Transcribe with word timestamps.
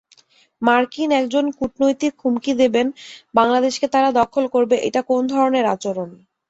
মার্কিন 0.61 1.09
একজন 1.19 1.45
কূটনৈতিক 1.57 2.13
হুমকি 2.21 2.51
দেবেন, 2.61 2.87
বাংলাদেশকে 3.35 3.87
তারা 3.93 4.09
দখল 4.19 4.43
করবে-এটা 4.53 5.01
কোন 5.09 5.21
ধরনের 5.33 5.65
আচরণ। 5.73 6.09